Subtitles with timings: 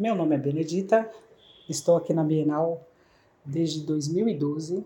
[0.00, 1.10] Meu nome é Benedita,
[1.68, 2.88] estou aqui na Bienal
[3.44, 4.82] desde 2012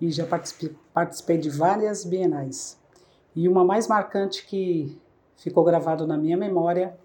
[0.00, 2.78] e já participei, participei de várias bienais.
[3.34, 4.96] E uma mais marcante que
[5.36, 6.96] ficou gravado na minha memória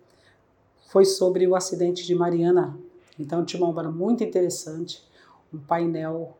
[0.89, 2.77] foi sobre o acidente de Mariana.
[3.19, 5.03] Então tinha uma obra muito interessante,
[5.51, 6.37] um painel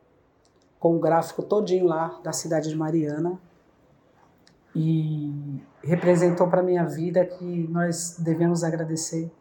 [0.80, 3.40] com o gráfico todinho lá da cidade de Mariana
[4.76, 5.34] e
[5.84, 9.32] representou para minha vida que nós devemos agradecer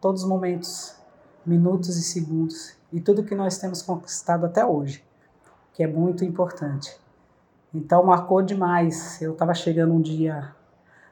[0.00, 0.94] todos os momentos,
[1.44, 5.04] minutos e segundos e tudo que nós temos conquistado até hoje,
[5.74, 6.98] que é muito importante.
[7.74, 9.20] Então marcou demais.
[9.20, 10.54] Eu estava chegando um dia,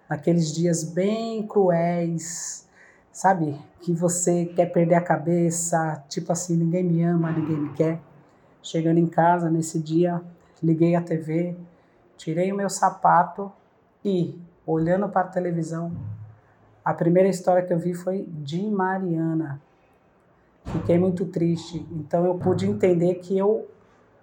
[0.08, 2.66] naqueles dias bem cruéis,
[3.12, 3.58] sabe?
[3.80, 8.00] Que você quer perder a cabeça, tipo assim, ninguém me ama, ninguém me quer.
[8.62, 10.20] Chegando em casa nesse dia,
[10.62, 11.56] liguei a TV,
[12.16, 13.52] tirei o meu sapato
[14.04, 15.92] e, olhando para a televisão,
[16.86, 19.60] a primeira história que eu vi foi de Mariana.
[20.66, 21.84] Fiquei muito triste.
[21.90, 23.68] Então eu pude entender que eu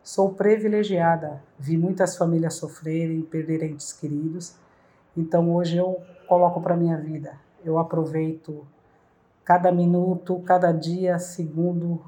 [0.02, 1.44] sou privilegiada.
[1.60, 4.56] Vi muitas famílias sofrerem, perderem entes queridos.
[5.16, 7.38] Então hoje eu coloco para minha vida.
[7.66, 8.66] Eu aproveito
[9.44, 12.02] cada minuto, cada dia, segundo,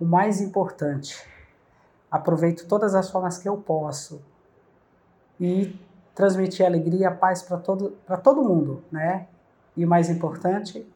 [0.00, 1.22] o mais importante.
[2.10, 4.22] Aproveito todas as formas que eu posso.
[5.38, 5.78] E
[6.14, 9.26] transmitir alegria paz para todo, todo mundo, né?
[9.76, 10.86] E o mais importante,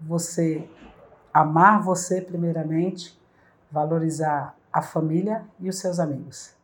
[0.00, 0.68] você
[1.32, 3.18] amar você primeiramente,
[3.70, 6.54] valorizar a família e os seus amigos.